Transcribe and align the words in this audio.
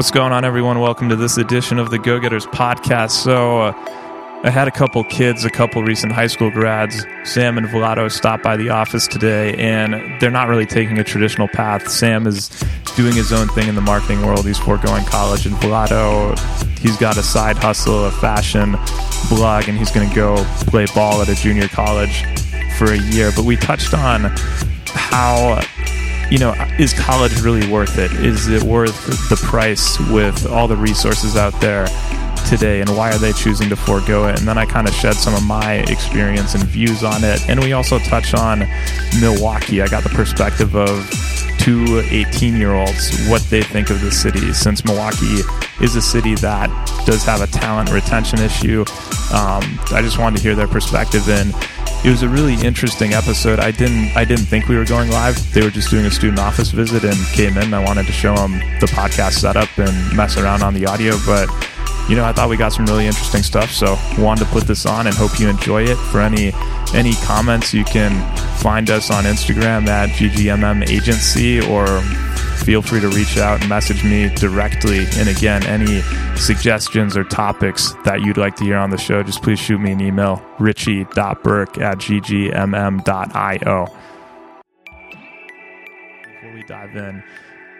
What's 0.00 0.10
going 0.10 0.32
on, 0.32 0.46
everyone? 0.46 0.80
Welcome 0.80 1.10
to 1.10 1.16
this 1.16 1.36
edition 1.36 1.78
of 1.78 1.90
the 1.90 1.98
Go 1.98 2.18
Getters 2.18 2.46
podcast. 2.46 3.10
So, 3.10 3.60
uh, 3.60 4.40
I 4.42 4.48
had 4.48 4.66
a 4.66 4.70
couple 4.70 5.04
kids, 5.04 5.44
a 5.44 5.50
couple 5.50 5.82
recent 5.82 6.10
high 6.10 6.28
school 6.28 6.50
grads. 6.50 7.04
Sam 7.24 7.58
and 7.58 7.66
Vlado 7.66 8.10
stopped 8.10 8.42
by 8.42 8.56
the 8.56 8.70
office 8.70 9.06
today, 9.06 9.52
and 9.56 10.18
they're 10.18 10.30
not 10.30 10.48
really 10.48 10.64
taking 10.64 10.96
a 10.96 11.04
traditional 11.04 11.48
path. 11.48 11.86
Sam 11.90 12.26
is 12.26 12.48
doing 12.96 13.14
his 13.14 13.30
own 13.30 13.48
thing 13.48 13.68
in 13.68 13.74
the 13.74 13.82
marketing 13.82 14.24
world. 14.24 14.46
He's 14.46 14.56
foregoing 14.56 15.04
college, 15.04 15.44
and 15.44 15.54
Vlado, 15.56 16.34
he's 16.78 16.96
got 16.96 17.18
a 17.18 17.22
side 17.22 17.58
hustle, 17.58 18.06
a 18.06 18.10
fashion 18.10 18.78
blog, 19.28 19.68
and 19.68 19.76
he's 19.76 19.90
going 19.90 20.08
to 20.08 20.16
go 20.16 20.42
play 20.60 20.86
ball 20.94 21.20
at 21.20 21.28
a 21.28 21.34
junior 21.34 21.68
college 21.68 22.24
for 22.78 22.90
a 22.90 22.98
year. 22.98 23.32
But 23.36 23.44
we 23.44 23.54
touched 23.54 23.92
on 23.92 24.32
how 24.86 25.60
you 26.30 26.38
know, 26.38 26.54
is 26.78 26.92
college 26.92 27.40
really 27.40 27.70
worth 27.70 27.98
it? 27.98 28.12
Is 28.12 28.48
it 28.48 28.62
worth 28.62 29.28
the 29.28 29.36
price 29.36 29.98
with 30.10 30.46
all 30.46 30.68
the 30.68 30.76
resources 30.76 31.36
out 31.36 31.58
there 31.60 31.86
today, 32.48 32.80
and 32.80 32.96
why 32.96 33.10
are 33.10 33.18
they 33.18 33.32
choosing 33.32 33.68
to 33.68 33.76
forego 33.76 34.28
it? 34.28 34.38
And 34.38 34.46
then 34.46 34.58
I 34.58 34.64
kind 34.64 34.88
of 34.88 34.94
shed 34.94 35.14
some 35.14 35.34
of 35.34 35.44
my 35.44 35.84
experience 35.88 36.54
and 36.54 36.64
views 36.64 37.02
on 37.02 37.24
it. 37.24 37.48
And 37.48 37.60
we 37.60 37.72
also 37.72 37.98
touch 37.98 38.34
on 38.34 38.60
Milwaukee. 39.20 39.82
I 39.82 39.88
got 39.88 40.02
the 40.02 40.08
perspective 40.10 40.76
of 40.76 41.08
two 41.58 42.02
18 42.10 42.56
year 42.56 42.72
olds 42.72 43.28
what 43.28 43.42
they 43.50 43.62
think 43.62 43.90
of 43.90 44.00
the 44.00 44.10
city 44.10 44.52
since 44.54 44.82
Milwaukee 44.82 45.40
is 45.82 45.94
a 45.94 46.00
city 46.00 46.34
that 46.36 46.68
does 47.04 47.22
have 47.24 47.42
a 47.42 47.46
talent 47.48 47.90
retention 47.90 48.40
issue. 48.40 48.80
Um, 49.32 49.62
I 49.92 50.00
just 50.02 50.18
wanted 50.18 50.38
to 50.38 50.42
hear 50.42 50.54
their 50.54 50.68
perspective 50.68 51.28
and 51.28 51.54
it 52.02 52.08
was 52.08 52.22
a 52.22 52.28
really 52.28 52.54
interesting 52.66 53.12
episode. 53.12 53.60
I 53.60 53.70
didn't 53.70 54.16
I 54.16 54.24
didn't 54.24 54.46
think 54.46 54.68
we 54.68 54.76
were 54.76 54.86
going 54.86 55.10
live. 55.10 55.36
They 55.52 55.62
were 55.62 55.70
just 55.70 55.90
doing 55.90 56.06
a 56.06 56.10
student 56.10 56.38
office 56.38 56.70
visit 56.70 57.04
and 57.04 57.16
came 57.34 57.58
in. 57.58 57.74
I 57.74 57.84
wanted 57.84 58.06
to 58.06 58.12
show 58.12 58.34
them 58.34 58.58
the 58.80 58.86
podcast 58.86 59.32
setup 59.32 59.68
and 59.76 60.16
mess 60.16 60.38
around 60.38 60.62
on 60.62 60.72
the 60.72 60.86
audio, 60.86 61.16
but 61.26 61.48
you 62.08 62.16
know, 62.16 62.24
I 62.24 62.32
thought 62.32 62.48
we 62.48 62.56
got 62.56 62.72
some 62.72 62.86
really 62.86 63.06
interesting 63.06 63.42
stuff, 63.42 63.70
so 63.70 63.96
wanted 64.18 64.44
to 64.44 64.50
put 64.50 64.64
this 64.64 64.86
on 64.86 65.06
and 65.06 65.14
hope 65.14 65.38
you 65.38 65.48
enjoy 65.48 65.84
it. 65.84 65.96
For 65.96 66.20
any 66.20 66.52
any 66.94 67.12
comments, 67.24 67.74
you 67.74 67.84
can 67.84 68.10
find 68.56 68.90
us 68.90 69.10
on 69.10 69.24
Instagram 69.24 69.86
at 69.86 70.08
GGMM 70.10 70.88
Agency 70.88 71.60
or 71.60 72.02
feel 72.64 72.82
free 72.82 73.00
to 73.00 73.08
reach 73.08 73.38
out 73.38 73.60
and 73.60 73.68
message 73.68 74.04
me 74.04 74.28
directly. 74.34 75.06
And 75.14 75.28
again, 75.28 75.64
any 75.64 76.02
suggestions 76.36 77.16
or 77.16 77.24
topics 77.24 77.92
that 78.04 78.20
you'd 78.20 78.36
like 78.36 78.56
to 78.56 78.64
hear 78.64 78.76
on 78.76 78.90
the 78.90 78.98
show, 78.98 79.22
just 79.22 79.42
please 79.42 79.58
shoot 79.58 79.78
me 79.78 79.92
an 79.92 80.00
email, 80.00 80.42
richie.burke 80.58 81.78
at 81.78 81.98
ggmm.io. 81.98 83.86
Before 86.24 86.52
we 86.54 86.62
dive 86.64 86.96
in, 86.96 87.22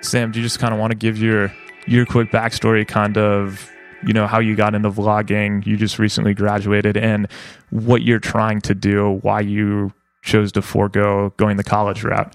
Sam, 0.00 0.32
do 0.32 0.38
you 0.40 0.44
just 0.44 0.58
kind 0.58 0.72
of 0.72 0.80
want 0.80 0.92
to 0.92 0.96
give 0.96 1.18
your 1.18 1.52
your 1.86 2.06
quick 2.06 2.30
backstory, 2.30 2.86
kind 2.86 3.18
of, 3.18 3.70
you 4.06 4.12
know, 4.12 4.26
how 4.26 4.38
you 4.38 4.54
got 4.56 4.74
into 4.74 4.90
vlogging? 4.90 5.66
You 5.66 5.76
just 5.76 5.98
recently 5.98 6.34
graduated, 6.34 6.96
and 6.96 7.28
what 7.70 8.02
you're 8.02 8.18
trying 8.18 8.60
to 8.62 8.74
do, 8.74 9.18
why 9.22 9.40
you 9.40 9.92
chose 10.22 10.52
to 10.52 10.62
forego 10.62 11.32
going 11.36 11.56
the 11.56 11.64
college 11.64 12.02
route. 12.04 12.34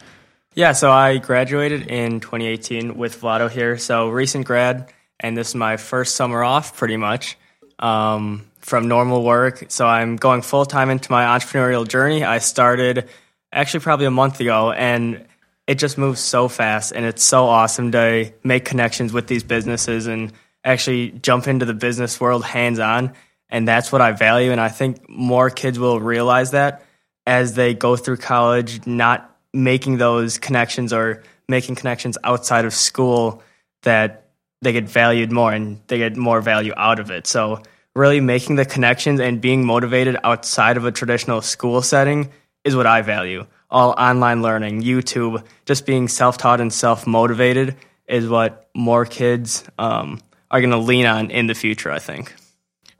Yeah, 0.55 0.71
so 0.71 0.89
I 0.89 1.17
graduated 1.17 1.87
in 1.87 2.21
2018 2.21 2.95
with 2.95 3.19
Vlado 3.19 3.51
here. 3.51 3.77
So 3.77 4.07
recent 4.07 4.45
grad, 4.45 4.89
and 5.19 5.35
this 5.35 5.49
is 5.49 5.55
my 5.55 5.75
first 5.75 6.15
summer 6.15 6.45
off, 6.45 6.77
pretty 6.77 6.95
much, 6.95 7.37
um, 7.77 8.49
from 8.59 8.87
normal 8.87 9.21
work. 9.21 9.65
So 9.67 9.85
I'm 9.85 10.15
going 10.15 10.41
full 10.41 10.65
time 10.65 10.89
into 10.89 11.11
my 11.11 11.25
entrepreneurial 11.25 11.85
journey. 11.85 12.23
I 12.23 12.37
started 12.37 13.09
actually 13.51 13.81
probably 13.81 14.05
a 14.05 14.11
month 14.11 14.39
ago, 14.39 14.71
and 14.71 15.25
it 15.67 15.75
just 15.75 15.97
moves 15.97 16.21
so 16.21 16.47
fast, 16.47 16.93
and 16.93 17.05
it's 17.05 17.21
so 17.21 17.47
awesome 17.47 17.91
to 17.91 18.31
make 18.41 18.63
connections 18.63 19.11
with 19.11 19.27
these 19.27 19.43
businesses 19.43 20.07
and 20.07 20.31
actually 20.63 21.11
jump 21.11 21.49
into 21.49 21.65
the 21.65 21.73
business 21.73 22.21
world 22.21 22.45
hands 22.45 22.79
on. 22.79 23.11
And 23.49 23.67
that's 23.67 23.91
what 23.91 23.99
I 23.99 24.13
value, 24.13 24.53
and 24.53 24.61
I 24.61 24.69
think 24.69 25.09
more 25.09 25.49
kids 25.49 25.77
will 25.77 25.99
realize 25.99 26.51
that 26.51 26.85
as 27.27 27.55
they 27.55 27.73
go 27.73 27.97
through 27.97 28.17
college, 28.17 28.87
not 28.87 29.34
making 29.55 29.97
those 29.97 30.37
connections 30.37 30.93
or 30.93 31.23
making 31.47 31.75
connections 31.75 32.17
outside 32.23 32.65
of 32.65 32.73
school 32.73 33.41
that 33.83 34.27
they 34.61 34.73
get 34.73 34.89
valued 34.89 35.31
more 35.31 35.53
and 35.53 35.79
they 35.87 35.97
get 35.97 36.17
more 36.17 36.41
value 36.41 36.73
out 36.75 36.99
of 36.99 37.09
it. 37.11 37.25
So 37.27 37.61
really 37.95 38.19
making 38.19 38.57
the 38.57 38.65
connections 38.65 39.19
and 39.19 39.39
being 39.39 39.65
motivated 39.65 40.17
outside 40.23 40.77
of 40.77 40.85
a 40.85 40.91
traditional 40.91 41.41
school 41.41 41.81
setting 41.81 42.31
is 42.63 42.75
what 42.75 42.85
I 42.85 43.01
value. 43.01 43.45
All 43.69 43.91
online 43.97 44.41
learning, 44.41 44.81
YouTube, 44.81 45.43
just 45.65 45.85
being 45.85 46.07
self-taught 46.07 46.61
and 46.61 46.71
self-motivated 46.71 47.75
is 48.07 48.27
what 48.27 48.69
more 48.75 49.05
kids 49.05 49.63
um, 49.77 50.19
are 50.51 50.61
going 50.61 50.71
to 50.71 50.77
lean 50.77 51.05
on 51.05 51.31
in 51.31 51.47
the 51.47 51.55
future. 51.55 51.91
I 51.91 51.99
think. 51.99 52.35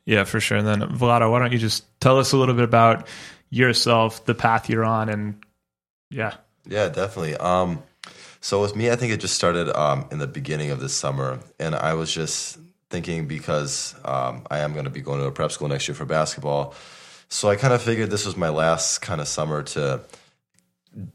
Yeah, 0.05 0.23
for 0.23 0.39
sure. 0.39 0.57
And 0.57 0.67
then 0.67 0.81
Vlado, 0.81 1.31
why 1.31 1.39
don't 1.39 1.51
you 1.51 1.57
just 1.57 1.83
tell 1.99 2.19
us 2.19 2.31
a 2.31 2.38
little 2.38 2.55
bit 2.55 2.63
about 2.63 3.07
yourself, 3.49 4.25
the 4.25 4.35
path 4.35 4.69
you're 4.69 4.85
on, 4.85 5.09
and 5.09 5.44
yeah. 6.09 6.35
Yeah, 6.67 6.89
definitely. 6.89 7.35
Um, 7.35 7.83
so 8.41 8.61
with 8.61 8.75
me, 8.75 8.91
I 8.91 8.95
think 8.95 9.11
it 9.11 9.19
just 9.19 9.35
started 9.35 9.69
um, 9.75 10.05
in 10.11 10.19
the 10.19 10.27
beginning 10.27 10.71
of 10.71 10.79
this 10.79 10.93
summer, 10.93 11.39
and 11.59 11.75
I 11.75 11.93
was 11.93 12.13
just 12.13 12.59
thinking 12.89 13.27
because 13.27 13.95
um, 14.05 14.45
I 14.51 14.59
am 14.59 14.73
going 14.73 14.85
to 14.85 14.91
be 14.91 15.01
going 15.01 15.19
to 15.19 15.25
a 15.25 15.31
prep 15.31 15.51
school 15.51 15.67
next 15.67 15.87
year 15.87 15.95
for 15.95 16.05
basketball, 16.05 16.75
so 17.27 17.49
I 17.49 17.55
kind 17.55 17.73
of 17.73 17.81
figured 17.81 18.11
this 18.11 18.25
was 18.25 18.37
my 18.37 18.49
last 18.49 18.99
kind 19.01 19.19
of 19.19 19.27
summer 19.27 19.63
to 19.63 20.01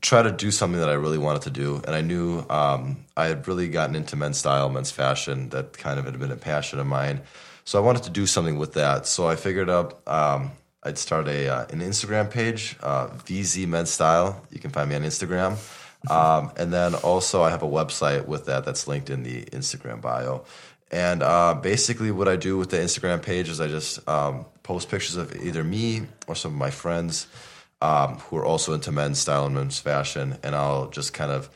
try 0.00 0.22
to 0.22 0.30
do 0.30 0.50
something 0.50 0.80
that 0.80 0.90
I 0.90 0.94
really 0.94 1.18
wanted 1.18 1.42
to 1.42 1.50
do, 1.50 1.80
and 1.86 1.94
I 1.94 2.00
knew 2.00 2.44
um, 2.50 3.04
I 3.16 3.26
had 3.26 3.46
really 3.46 3.68
gotten 3.68 3.94
into 3.94 4.16
men's 4.16 4.38
style, 4.38 4.68
men's 4.68 4.90
fashion. 4.90 5.50
That 5.50 5.78
kind 5.78 5.98
of 5.98 6.06
had 6.06 6.18
been 6.18 6.32
a 6.32 6.36
passion 6.36 6.80
of 6.80 6.86
mine, 6.86 7.20
so 7.64 7.78
I 7.78 7.82
wanted 7.82 8.02
to 8.04 8.10
do 8.10 8.26
something 8.26 8.58
with 8.58 8.74
that. 8.74 9.06
So 9.06 9.28
I 9.28 9.36
figured 9.36 9.70
up 9.70 10.08
um, 10.08 10.50
I'd 10.82 10.96
start 10.96 11.28
a 11.28 11.48
uh, 11.48 11.66
an 11.66 11.80
Instagram 11.80 12.30
page, 12.30 12.76
uh, 12.82 13.08
VZ 13.08 13.66
Men's 13.66 13.91
Style. 13.91 14.42
You 14.50 14.60
can 14.60 14.70
find 14.70 14.88
me 14.88 14.96
on 14.96 15.02
Instagram, 15.02 15.58
um, 16.10 16.52
and 16.56 16.72
then 16.72 16.94
also 16.94 17.42
I 17.42 17.50
have 17.50 17.62
a 17.62 17.68
website 17.68 18.26
with 18.26 18.46
that 18.46 18.64
that's 18.64 18.88
linked 18.88 19.10
in 19.10 19.22
the 19.22 19.44
Instagram 19.46 20.00
bio. 20.00 20.44
And 20.91 21.22
uh, 21.22 21.54
basically, 21.54 22.10
what 22.10 22.28
I 22.28 22.36
do 22.36 22.56
with 22.56 22.70
the 22.70 22.78
Instagram 22.78 23.22
page 23.22 23.48
is 23.50 23.60
I 23.60 23.68
just 23.68 24.08
um, 24.08 24.46
post 24.62 24.88
pictures 24.91 25.16
of 25.16 25.36
either 25.36 25.62
me 25.62 26.02
or 26.26 26.34
some 26.34 26.52
of 26.52 26.58
my 26.58 26.70
friends 26.70 27.26
um, 27.82 28.16
who 28.16 28.38
are 28.38 28.44
also 28.44 28.72
into 28.72 28.91
men's 28.91 29.18
style 29.18 29.44
and 29.44 29.54
men's 29.54 29.78
fashion, 29.78 30.38
and 30.42 30.56
I'll 30.56 30.88
just 30.88 31.12
kind 31.12 31.30
of 31.30 31.50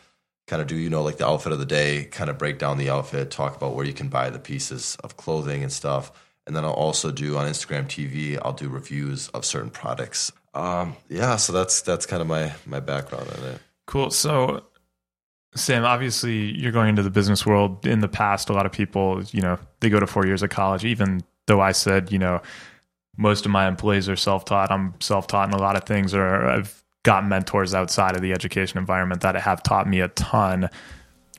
kind 0.46 0.60
of 0.60 0.68
do 0.68 0.76
you 0.76 0.90
know 0.90 1.02
like 1.02 1.16
the 1.16 1.26
outfit 1.26 1.52
of 1.52 1.58
the 1.58 1.64
day, 1.64 2.04
kind 2.04 2.28
of 2.28 2.36
break 2.36 2.58
down 2.58 2.76
the 2.76 2.90
outfit, 2.90 3.30
talk 3.30 3.56
about 3.56 3.74
where 3.74 3.86
you 3.86 3.94
can 3.94 4.08
buy 4.08 4.28
the 4.28 4.38
pieces 4.38 4.98
of 5.02 5.16
clothing 5.16 5.62
and 5.62 5.72
stuff 5.72 6.12
and 6.46 6.54
then 6.54 6.64
I'll 6.64 6.72
also 6.72 7.10
do 7.10 7.36
on 7.36 7.46
Instagram 7.46 7.86
TV. 7.86 8.38
I'll 8.42 8.52
do 8.52 8.68
reviews 8.68 9.28
of 9.28 9.44
certain 9.44 9.70
products. 9.70 10.32
Um, 10.54 10.96
yeah, 11.08 11.36
so 11.36 11.52
that's 11.52 11.80
that's 11.82 12.06
kind 12.06 12.22
of 12.22 12.28
my 12.28 12.52
my 12.66 12.80
background 12.80 13.28
on 13.28 13.44
it. 13.50 13.60
Cool. 13.86 14.10
So, 14.10 14.64
Sam, 15.54 15.84
obviously, 15.84 16.52
you're 16.52 16.72
going 16.72 16.90
into 16.90 17.02
the 17.02 17.10
business 17.10 17.44
world. 17.44 17.86
In 17.86 18.00
the 18.00 18.08
past, 18.08 18.50
a 18.50 18.52
lot 18.52 18.66
of 18.66 18.72
people, 18.72 19.22
you 19.32 19.42
know, 19.42 19.58
they 19.80 19.90
go 19.90 20.00
to 20.00 20.06
four 20.06 20.26
years 20.26 20.42
of 20.42 20.50
college. 20.50 20.84
Even 20.84 21.22
though 21.46 21.60
I 21.60 21.72
said, 21.72 22.12
you 22.12 22.18
know, 22.18 22.40
most 23.16 23.44
of 23.46 23.52
my 23.52 23.66
employees 23.68 24.08
are 24.08 24.16
self-taught. 24.16 24.70
I'm 24.70 24.94
self-taught 25.00 25.48
in 25.48 25.54
a 25.54 25.60
lot 25.60 25.76
of 25.76 25.84
things, 25.84 26.14
or 26.14 26.46
I've 26.46 26.82
got 27.02 27.26
mentors 27.26 27.74
outside 27.74 28.16
of 28.16 28.22
the 28.22 28.32
education 28.32 28.78
environment 28.78 29.20
that 29.22 29.36
have 29.36 29.62
taught 29.62 29.88
me 29.88 30.00
a 30.00 30.08
ton. 30.08 30.70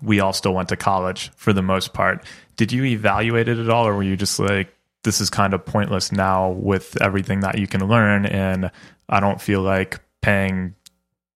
We 0.02 0.20
all 0.20 0.34
still 0.34 0.54
went 0.54 0.70
to 0.70 0.78
college 0.78 1.32
for 1.36 1.54
the 1.54 1.62
most 1.62 1.94
part. 1.94 2.24
Did 2.58 2.72
you 2.72 2.84
evaluate 2.86 3.48
it 3.48 3.58
at 3.58 3.70
all, 3.70 3.88
or 3.88 3.96
were 3.96 4.04
you 4.04 4.16
just 4.16 4.40
like, 4.40 4.75
this 5.06 5.22
is 5.22 5.30
kind 5.30 5.54
of 5.54 5.64
pointless 5.66 6.12
now 6.12 6.50
with 6.50 7.02
everything 7.02 7.40
that 7.40 7.58
you 7.58 7.68
can 7.68 7.88
learn. 7.88 8.26
And 8.26 8.72
i 9.08 9.20
don't 9.20 9.40
feel 9.40 9.62
like 9.62 10.02
paying 10.22 10.76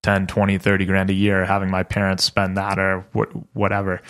10 0.04 0.28
20 0.28 0.58
30 0.58 0.86
grand 0.86 1.10
a 1.10 1.14
year 1.14 1.46
having 1.46 1.70
my 1.70 1.84
parents 1.84 2.24
spend 2.24 2.58
that 2.58 2.78
or 2.78 3.06
whatever. 3.54 4.02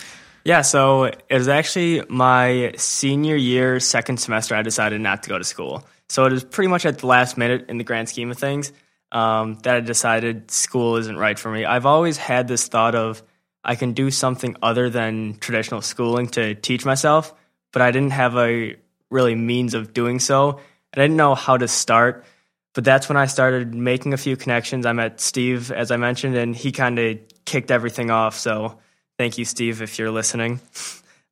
Yeah 0.44 0.62
so 0.62 1.04
it 1.04 1.24
was 1.30 1.48
actually 1.48 2.02
my 2.10 2.74
senior 2.78 3.36
year 3.36 3.80
second 3.80 4.18
semester 4.18 4.56
i 4.56 4.64
decided 4.64 5.02
not 5.02 5.24
to 5.24 5.30
go 5.30 5.38
to 5.38 5.44
school. 5.44 5.84
So 6.08 6.26
it 6.26 6.32
was 6.32 6.44
pretty 6.44 6.70
much 6.70 6.88
at 6.88 6.98
the 6.98 7.06
last 7.06 7.38
minute 7.38 7.70
in 7.70 7.78
the 7.78 7.84
grand 7.84 8.10
scheme 8.10 8.32
of 8.32 8.38
things 8.38 8.72
um, 9.12 9.60
that 9.64 9.76
i 9.76 9.80
decided 9.82 10.50
school 10.50 10.96
isn't 10.96 11.18
right 11.18 11.38
for 11.38 11.52
me. 11.52 11.66
I've 11.66 11.86
always 11.86 12.18
had 12.18 12.48
this 12.48 12.68
thought 12.68 12.96
of 12.96 13.22
i 13.64 13.76
can 13.76 13.92
do 13.92 14.10
something 14.10 14.56
other 14.62 14.90
than 14.90 15.36
traditional 15.40 15.82
schooling 15.82 16.28
to 16.28 16.56
teach 16.56 16.86
myself 16.86 17.34
but 17.74 17.82
i 17.82 17.92
didn't 17.92 18.12
have 18.12 18.38
a 18.38 18.78
really 19.10 19.36
means 19.36 19.74
of 19.74 19.94
doing 19.94 20.20
so. 20.20 20.60
And 20.94 21.02
I 21.02 21.06
didn't 21.06 21.18
know 21.18 21.36
how 21.36 21.58
to 21.58 21.68
start. 21.68 22.26
But 22.74 22.84
that's 22.84 23.10
when 23.10 23.18
I 23.18 23.26
started 23.26 23.74
making 23.74 24.14
a 24.14 24.18
few 24.18 24.38
connections. 24.38 24.86
I 24.86 24.94
met 24.94 25.20
Steve, 25.20 25.72
as 25.72 25.92
I 25.92 25.98
mentioned, 25.98 26.36
and 26.36 26.56
he 26.56 26.72
kind 26.72 27.00
of 27.00 27.20
kicked 27.46 27.72
everything 27.72 28.12
off. 28.12 28.38
So 28.38 28.80
thank 29.18 29.38
you, 29.38 29.46
Steve, 29.46 29.82
if 29.82 30.00
you're 30.00 30.12
listening. 30.12 30.60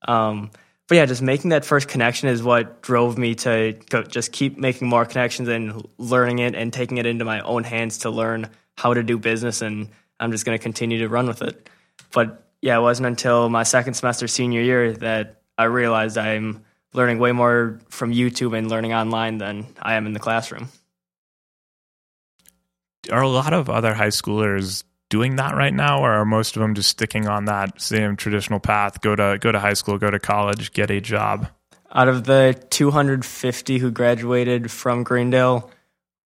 Um, 0.07 0.51
but 0.87 0.95
yeah, 0.95 1.05
just 1.05 1.21
making 1.21 1.49
that 1.49 1.65
first 1.65 1.87
connection 1.87 2.29
is 2.29 2.41
what 2.41 2.81
drove 2.81 3.17
me 3.17 3.35
to 3.35 3.73
just 4.07 4.31
keep 4.31 4.57
making 4.57 4.87
more 4.87 5.05
connections 5.05 5.49
and 5.49 5.85
learning 5.97 6.39
it 6.39 6.55
and 6.55 6.71
taking 6.71 6.97
it 6.97 7.05
into 7.05 7.25
my 7.25 7.41
own 7.41 7.63
hands 7.63 7.97
to 7.99 8.09
learn 8.09 8.47
how 8.77 8.93
to 8.93 9.03
do 9.03 9.17
business. 9.17 9.61
And 9.61 9.89
I'm 10.19 10.31
just 10.31 10.45
going 10.45 10.57
to 10.57 10.61
continue 10.61 10.99
to 10.99 11.09
run 11.09 11.27
with 11.27 11.41
it. 11.41 11.69
But 12.13 12.47
yeah, 12.61 12.77
it 12.77 12.81
wasn't 12.81 13.07
until 13.07 13.49
my 13.49 13.63
second 13.63 13.95
semester 13.95 14.27
senior 14.27 14.61
year 14.61 14.93
that 14.93 15.41
I 15.57 15.65
realized 15.65 16.17
I'm 16.17 16.63
learning 16.97 17.19
way 17.19 17.31
more 17.31 17.79
from 17.89 18.11
YouTube 18.11 18.57
and 18.57 18.69
learning 18.69 18.93
online 18.93 19.37
than 19.37 19.67
I 19.79 19.93
am 19.93 20.07
in 20.07 20.13
the 20.13 20.19
classroom. 20.19 20.67
Are 23.09 23.21
a 23.21 23.29
lot 23.29 23.53
of 23.53 23.69
other 23.69 23.93
high 23.93 24.07
schoolers 24.07 24.83
doing 25.09 25.37
that 25.37 25.55
right 25.55 25.73
now, 25.73 26.01
or 26.01 26.11
are 26.11 26.25
most 26.25 26.57
of 26.57 26.61
them 26.61 26.73
just 26.73 26.89
sticking 26.89 27.27
on 27.27 27.45
that 27.45 27.79
same 27.79 28.17
traditional 28.17 28.59
path? 28.59 28.99
Go 28.99 29.15
to 29.15 29.37
go 29.39 29.51
to 29.51 29.59
high 29.59 29.75
school, 29.75 29.97
go 29.97 30.11
to 30.11 30.19
college, 30.19 30.73
get 30.73 30.91
a 30.91 30.99
job. 30.99 31.47
Out 31.93 32.09
of 32.09 32.25
the 32.25 32.61
250 32.71 33.77
who 33.77 33.91
graduated 33.91 34.69
from 34.69 35.03
Greendale, 35.03 35.71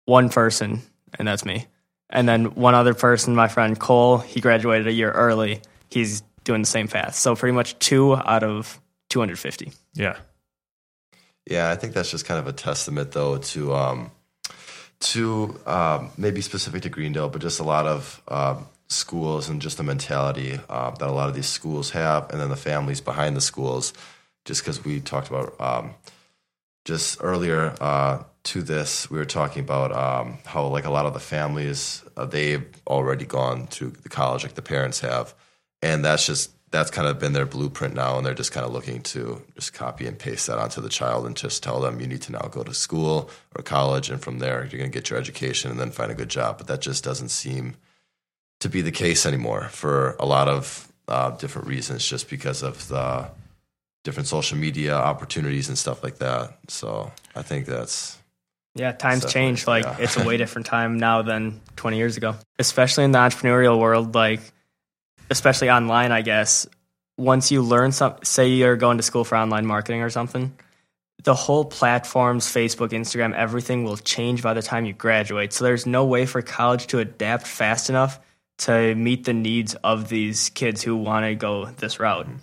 one 0.05 0.29
person, 0.29 0.81
and 1.17 1.27
that's 1.27 1.43
me. 1.43 1.65
And 2.09 2.29
then 2.29 2.55
one 2.55 2.75
other 2.75 2.93
person, 2.93 3.35
my 3.35 3.49
friend 3.49 3.77
Cole, 3.77 4.19
he 4.19 4.39
graduated 4.39 4.87
a 4.87 4.93
year 4.93 5.11
early. 5.11 5.61
He's 5.89 6.21
doing 6.43 6.61
the 6.61 6.67
same 6.67 6.87
path. 6.87 7.15
So 7.15 7.35
pretty 7.35 7.53
much 7.53 7.77
two 7.79 8.15
out 8.15 8.43
of 8.43 8.79
250. 9.09 9.71
Yeah. 9.93 10.17
Yeah, 11.49 11.71
I 11.71 11.75
think 11.75 11.93
that's 11.93 12.11
just 12.11 12.25
kind 12.25 12.39
of 12.39 12.45
a 12.45 12.53
testament, 12.53 13.11
though, 13.11 13.39
to 13.39 13.73
um, 13.73 14.11
to 14.99 15.59
um, 15.65 16.11
maybe 16.15 16.41
specific 16.41 16.83
to 16.83 16.89
Greendale, 16.89 17.29
but 17.29 17.41
just 17.41 17.59
a 17.59 17.63
lot 17.63 17.87
of 17.87 18.21
um, 18.27 18.67
schools 18.87 19.49
and 19.49 19.59
just 19.59 19.77
the 19.77 19.83
mentality 19.83 20.59
uh, 20.69 20.91
that 20.91 21.09
a 21.09 21.11
lot 21.11 21.27
of 21.27 21.33
these 21.33 21.47
schools 21.47 21.89
have, 21.91 22.29
and 22.29 22.39
then 22.39 22.49
the 22.49 22.55
families 22.55 23.01
behind 23.01 23.35
the 23.35 23.41
schools. 23.41 23.93
Just 24.45 24.61
because 24.61 24.85
we 24.85 24.99
talked 24.99 25.27
about 25.27 25.59
um, 25.59 25.95
just 26.85 27.17
earlier 27.19 27.75
uh, 27.81 28.23
to 28.43 28.61
this, 28.61 29.09
we 29.09 29.17
were 29.17 29.25
talking 29.25 29.63
about 29.63 29.91
um, 29.91 30.37
how 30.45 30.67
like 30.67 30.85
a 30.85 30.91
lot 30.91 31.07
of 31.07 31.15
the 31.15 31.19
families 31.19 32.03
uh, 32.15 32.25
they've 32.25 32.65
already 32.85 33.25
gone 33.25 33.65
to 33.67 33.87
the 33.87 34.09
college, 34.09 34.43
like 34.43 34.53
the 34.53 34.61
parents 34.61 34.99
have, 34.99 35.33
and 35.81 36.05
that's 36.05 36.27
just 36.27 36.51
that's 36.71 36.91
kind 36.91 37.07
of 37.07 37.19
been 37.19 37.33
their 37.33 37.45
blueprint 37.45 37.95
now, 37.95 38.17
and 38.17 38.25
they're 38.25 38.33
just 38.33 38.51
kind 38.51 38.65
of 38.65 38.71
looking 38.71 39.01
to 39.01 39.41
just 39.55 39.73
copy 39.73 40.05
and 40.05 40.17
paste 40.17 40.47
that 40.47 40.59
onto 40.59 40.81
the 40.81 40.89
child 40.89 41.25
and 41.25 41.35
just 41.35 41.63
tell 41.63 41.79
them 41.79 41.99
you 41.99 42.07
need 42.07 42.21
to 42.23 42.31
now 42.31 42.47
go 42.51 42.63
to 42.63 42.73
school 42.73 43.29
or 43.55 43.63
college, 43.63 44.09
and 44.09 44.21
from 44.21 44.39
there 44.39 44.59
you're 44.65 44.79
going 44.79 44.91
to 44.91 44.97
get 44.97 45.09
your 45.09 45.19
education 45.19 45.71
and 45.71 45.79
then 45.79 45.91
find 45.91 46.11
a 46.11 46.15
good 46.15 46.29
job. 46.29 46.57
But 46.57 46.67
that 46.67 46.81
just 46.81 47.03
doesn't 47.03 47.29
seem 47.29 47.75
to 48.59 48.69
be 48.69 48.81
the 48.81 48.91
case 48.91 49.25
anymore 49.25 49.69
for 49.69 50.15
a 50.19 50.25
lot 50.25 50.47
of 50.47 50.91
uh, 51.07 51.31
different 51.31 51.67
reasons, 51.67 52.05
just 52.05 52.29
because 52.29 52.61
of 52.61 52.87
the 52.87 53.29
different 54.03 54.27
social 54.27 54.57
media 54.57 54.95
opportunities 54.95 55.67
and 55.67 55.77
stuff 55.77 56.03
like 56.03 56.19
that. 56.19 56.57
So 56.67 57.11
I 57.35 57.41
think 57.41 57.65
that's 57.65 58.17
Yeah, 58.75 58.91
times 58.91 59.31
change. 59.31 59.67
Like 59.67 59.83
yeah. 59.83 59.97
it's 59.99 60.17
a 60.17 60.23
way 60.23 60.37
different 60.43 60.67
time 60.67 60.97
now 60.97 61.21
than 61.21 61.59
20 61.75 61.97
years 61.97 62.17
ago, 62.17 62.35
especially 62.59 63.03
in 63.03 63.11
the 63.11 63.19
entrepreneurial 63.19 63.79
world. 63.79 64.15
Like, 64.15 64.41
especially 65.29 65.69
online, 65.69 66.11
I 66.11 66.21
guess. 66.21 66.67
Once 67.17 67.51
you 67.51 67.61
learn 67.61 67.91
some, 67.91 68.15
say 68.23 68.47
you're 68.47 68.77
going 68.77 68.97
to 68.97 69.03
school 69.03 69.23
for 69.23 69.37
online 69.37 69.65
marketing 69.65 70.01
or 70.01 70.09
something, 70.09 70.53
the 71.23 71.33
whole 71.33 71.65
platforms, 71.65 72.45
Facebook, 72.45 72.89
Instagram, 72.89 73.33
everything 73.33 73.83
will 73.83 73.97
change 73.97 74.41
by 74.41 74.53
the 74.53 74.61
time 74.61 74.85
you 74.85 74.93
graduate. 74.93 75.51
So 75.51 75.65
there's 75.65 75.85
no 75.85 76.05
way 76.05 76.25
for 76.25 76.41
college 76.41 76.87
to 76.87 76.99
adapt 76.99 77.45
fast 77.45 77.89
enough 77.89 78.19
to 78.59 78.95
meet 78.95 79.25
the 79.25 79.33
needs 79.33 79.75
of 79.75 80.09
these 80.09 80.49
kids 80.49 80.81
who 80.81 80.95
want 80.95 81.25
to 81.25 81.35
go 81.35 81.65
this 81.65 81.99
route. 81.99 82.27
Mm-hmm. 82.27 82.37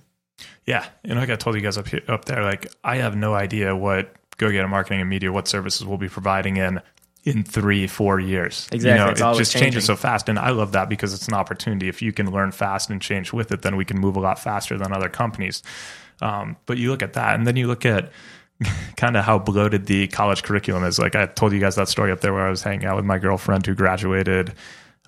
Yeah, 0.67 0.85
and 1.05 1.19
like 1.19 1.31
I 1.31 1.37
told 1.37 1.56
you 1.56 1.62
guys 1.62 1.79
up 1.79 1.88
here, 1.88 2.03
up 2.09 2.25
there, 2.25 2.43
like 2.43 2.67
I 2.83 2.97
have 2.97 3.17
no 3.17 3.35
idea 3.35 3.75
what 3.75 4.12
Go 4.37 4.50
Getter 4.50 4.69
Marketing 4.69 5.00
and 5.00 5.09
Media, 5.09 5.33
what 5.33 5.49
services 5.49 5.87
we'll 5.87 5.97
be 5.97 6.09
providing 6.09 6.56
in 6.56 6.83
in 7.26 7.43
three, 7.43 7.88
four 7.88 8.20
years. 8.20 8.69
Exactly, 8.70 8.90
you 8.90 9.05
know, 9.05 9.11
it's 9.11 9.20
it 9.20 9.38
just 9.38 9.52
changing. 9.52 9.73
changes 9.73 9.84
so 9.84 9.96
fast, 9.96 10.28
and 10.28 10.38
I 10.38 10.50
love 10.50 10.73
that 10.73 10.88
because 10.88 11.12
it's 11.12 11.26
an 11.26 11.34
opportunity. 11.34 11.88
If 11.88 12.00
you 12.00 12.12
can 12.12 12.31
learn 12.31 12.52
fast 12.52 12.88
and 12.88 13.02
change 13.02 13.32
with 13.32 13.50
it, 13.50 13.62
then 13.62 13.76
we 13.76 13.84
can 13.84 13.99
move 13.99 14.14
a 14.17 14.20
lot 14.20 14.38
faster 14.38 14.78
than 14.78 14.93
other 14.93 15.08
companies. 15.08 15.64
Um, 16.23 16.56
but 16.67 16.78
you 16.78 16.88
look 16.88 17.02
at 17.02 17.14
that, 17.14 17.34
and 17.34 17.44
then 17.44 17.56
you 17.56 17.67
look 17.67 17.84
at 17.84 18.12
kind 18.96 19.17
of 19.17 19.25
how 19.25 19.40
bloated 19.40 19.87
the 19.87 20.06
college 20.06 20.44
curriculum 20.44 20.84
is. 20.84 21.00
Like 21.00 21.17
I 21.17 21.26
told 21.26 21.52
you 21.52 21.58
guys 21.58 21.75
that 21.75 21.88
story 21.88 22.12
up 22.12 22.20
there 22.20 22.32
where 22.32 22.46
I 22.46 22.50
was 22.50 22.62
hanging 22.62 22.87
out 22.87 22.94
with 22.94 23.05
my 23.05 23.19
girlfriend 23.19 23.67
who 23.67 23.75
graduated 23.75 24.55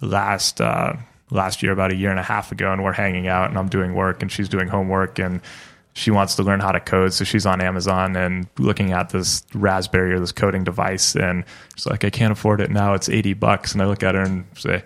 last 0.01 0.61
uh, 0.61 0.95
last 1.31 1.63
year, 1.63 1.71
about 1.71 1.93
a 1.93 1.97
year 1.97 2.11
and 2.11 2.19
a 2.19 2.25
half 2.25 2.51
ago, 2.51 2.73
and 2.73 2.83
we're 2.83 2.93
hanging 2.93 3.29
out, 3.29 3.49
and 3.49 3.57
I'm 3.57 3.69
doing 3.69 3.95
work, 3.95 4.23
and 4.23 4.33
she's 4.33 4.49
doing 4.49 4.67
homework, 4.67 5.21
and 5.21 5.41
she 5.99 6.11
wants 6.11 6.37
to 6.37 6.43
learn 6.43 6.61
how 6.61 6.73
to 6.73 6.81
code, 6.81 7.13
so 7.13 7.25
she's 7.25 7.45
on 7.47 7.61
Amazon 7.61 8.17
and 8.17 8.47
looking 8.59 8.93
at 8.93 9.11
this 9.11 9.45
Raspberry 9.55 10.13
or 10.15 10.21
this 10.21 10.33
coding 10.33 10.65
device, 10.65 11.15
and 11.17 11.45
she's 11.77 11.87
like, 11.87 12.05
I 12.05 12.11
can't 12.11 12.33
afford 12.33 12.61
it 12.61 12.71
now. 12.71 12.95
It's 12.95 13.09
eighty 13.09 13.35
bucks, 13.35 13.73
and 13.73 13.83
I 13.83 13.87
look 13.87 14.03
at 14.03 14.15
her 14.15 14.23
and 14.23 14.45
say. 14.57 14.83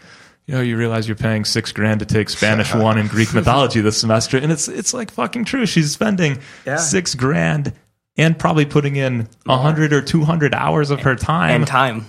You 0.47 0.55
know, 0.56 0.61
you 0.61 0.76
realize 0.76 1.06
you're 1.06 1.14
paying 1.17 1.44
six 1.44 1.70
grand 1.70 2.00
to 2.00 2.05
take 2.05 2.29
Spanish 2.29 2.75
one 2.75 2.99
and 2.99 3.09
Greek 3.09 3.32
mythology 3.32 3.81
this 3.81 3.97
semester, 3.99 4.37
and 4.38 4.50
it's 4.50 4.67
it's 4.67 4.93
like 4.93 5.12
fucking 5.12 5.44
true. 5.44 5.67
She's 5.67 5.93
spending 5.93 6.41
Yeah. 6.67 6.79
six 6.79 7.15
grand 7.15 7.73
and 8.17 8.37
probably 8.37 8.65
putting 8.67 8.97
in 8.97 9.29
a 9.47 9.56
hundred 9.56 9.93
or 9.93 10.03
two 10.03 10.25
hundred 10.25 10.53
hours 10.53 10.91
of 10.91 11.03
her 11.03 11.15
time, 11.15 11.53
And 11.61 11.67
time. 11.67 12.06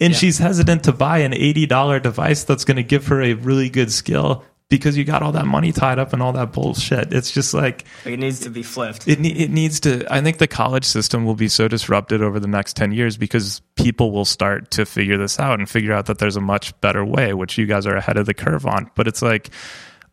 and 0.00 0.16
she's 0.16 0.38
hesitant 0.38 0.82
to 0.84 0.92
buy 0.92 1.18
an 1.18 1.32
eighty 1.32 1.64
dollar 1.64 2.00
device 2.00 2.42
that's 2.42 2.64
going 2.64 2.76
to 2.76 2.82
give 2.82 3.06
her 3.06 3.22
a 3.22 3.34
really 3.34 3.70
good 3.70 3.92
skill 3.92 4.44
because 4.70 4.96
you 4.96 5.04
got 5.04 5.22
all 5.22 5.32
that 5.32 5.46
money 5.46 5.72
tied 5.72 5.98
up 5.98 6.14
in 6.14 6.22
all 6.22 6.32
that 6.32 6.52
bullshit. 6.52 7.12
It's 7.12 7.30
just 7.30 7.52
like 7.52 7.84
it 8.06 8.18
needs 8.18 8.40
to 8.40 8.50
be 8.50 8.62
flipped. 8.62 9.06
it. 9.06 9.20
It 9.24 9.50
needs 9.50 9.80
to. 9.80 10.06
I 10.10 10.22
think 10.22 10.38
the 10.38 10.46
college 10.46 10.86
system 10.86 11.26
will 11.26 11.34
be 11.34 11.48
so 11.48 11.68
disrupted 11.68 12.22
over 12.22 12.40
the 12.40 12.48
next 12.48 12.76
ten 12.76 12.92
years 12.92 13.18
because 13.18 13.60
people 13.74 14.12
will 14.12 14.24
start 14.24 14.70
to 14.72 14.86
figure 14.86 15.18
this 15.18 15.38
out 15.38 15.58
and 15.58 15.68
figure 15.68 15.92
out 15.92 16.06
that 16.06 16.18
there's 16.18 16.36
a 16.36 16.40
much 16.40 16.78
better 16.80 17.04
way, 17.04 17.34
which 17.34 17.58
you 17.58 17.66
guys 17.66 17.84
are 17.84 17.96
ahead 17.96 18.16
of 18.16 18.24
the 18.24 18.34
curve 18.34 18.64
on. 18.64 18.90
But 18.94 19.06
it's 19.06 19.20
like. 19.20 19.50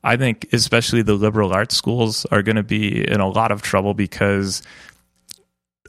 I 0.03 0.15
think 0.15 0.47
especially 0.53 1.01
the 1.01 1.15
liberal 1.15 1.51
arts 1.51 1.75
schools 1.75 2.25
are 2.27 2.41
going 2.41 2.55
to 2.55 2.63
be 2.63 3.05
in 3.05 3.19
a 3.19 3.27
lot 3.27 3.51
of 3.51 3.61
trouble 3.61 3.93
because 3.93 4.61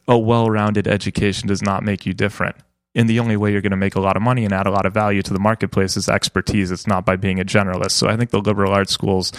a 0.09 0.19
well-rounded 0.19 0.89
education 0.89 1.47
does 1.47 1.63
not 1.63 1.85
make 1.85 2.07
you 2.07 2.15
different. 2.15 2.57
And 2.95 3.09
the 3.09 3.21
only 3.21 3.37
way 3.37 3.53
you're 3.53 3.61
going 3.61 3.71
to 3.71 3.77
make 3.77 3.95
a 3.95 4.01
lot 4.01 4.17
of 4.17 4.23
money 4.23 4.45
and 4.45 4.53
add 4.53 4.67
a 4.67 4.71
lot 4.71 4.87
of 4.87 4.95
value 4.95 5.23
to 5.23 5.33
the 5.33 5.39
marketplace 5.39 5.97
is 5.97 6.09
expertise. 6.09 6.71
It's 6.71 6.87
not 6.87 7.05
by 7.05 7.17
being 7.17 7.39
a 7.39 7.45
generalist. 7.45 7.93
So 7.93 8.09
I 8.09 8.17
think 8.17 8.31
the 8.31 8.41
liberal 8.41 8.73
arts 8.73 8.93
schools 8.93 9.33